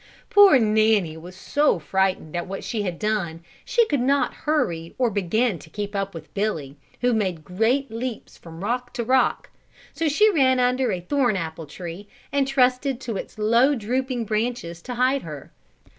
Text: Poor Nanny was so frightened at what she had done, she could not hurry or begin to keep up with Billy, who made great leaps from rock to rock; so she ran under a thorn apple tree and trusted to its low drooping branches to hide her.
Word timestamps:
Poor 0.31 0.57
Nanny 0.57 1.15
was 1.15 1.35
so 1.35 1.77
frightened 1.77 2.35
at 2.35 2.47
what 2.47 2.63
she 2.63 2.81
had 2.81 2.97
done, 2.97 3.43
she 3.63 3.85
could 3.85 3.99
not 4.01 4.33
hurry 4.33 4.95
or 4.97 5.11
begin 5.11 5.59
to 5.59 5.69
keep 5.69 5.95
up 5.95 6.15
with 6.15 6.33
Billy, 6.33 6.75
who 7.01 7.13
made 7.13 7.43
great 7.45 7.91
leaps 7.91 8.35
from 8.35 8.63
rock 8.63 8.93
to 8.93 9.03
rock; 9.03 9.51
so 9.93 10.07
she 10.09 10.31
ran 10.33 10.59
under 10.59 10.91
a 10.91 11.01
thorn 11.01 11.35
apple 11.37 11.67
tree 11.67 12.07
and 12.31 12.47
trusted 12.47 12.99
to 12.99 13.15
its 13.15 13.37
low 13.37 13.75
drooping 13.75 14.25
branches 14.25 14.81
to 14.81 14.95
hide 14.95 15.21
her. 15.21 15.51